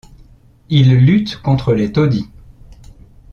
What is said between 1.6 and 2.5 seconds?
les taudis.